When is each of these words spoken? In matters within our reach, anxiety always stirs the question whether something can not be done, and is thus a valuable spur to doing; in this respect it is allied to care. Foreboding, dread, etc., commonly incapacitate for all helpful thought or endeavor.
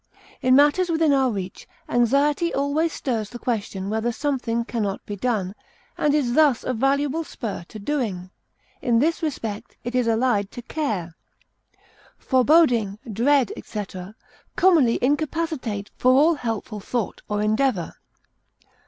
In 0.41 0.55
matters 0.55 0.89
within 0.89 1.13
our 1.13 1.29
reach, 1.29 1.67
anxiety 1.87 2.51
always 2.55 2.91
stirs 2.91 3.29
the 3.29 3.37
question 3.37 3.87
whether 3.87 4.11
something 4.11 4.65
can 4.65 4.81
not 4.81 5.05
be 5.05 5.15
done, 5.15 5.53
and 5.95 6.15
is 6.15 6.33
thus 6.33 6.63
a 6.63 6.73
valuable 6.73 7.23
spur 7.23 7.65
to 7.67 7.77
doing; 7.77 8.31
in 8.81 8.97
this 8.97 9.21
respect 9.21 9.77
it 9.83 9.93
is 9.93 10.07
allied 10.07 10.49
to 10.53 10.63
care. 10.63 11.13
Foreboding, 12.17 12.97
dread, 13.13 13.51
etc., 13.55 14.15
commonly 14.55 14.97
incapacitate 15.03 15.91
for 15.97 16.13
all 16.13 16.33
helpful 16.33 16.79
thought 16.79 17.21
or 17.29 17.43
endeavor. 17.43 17.93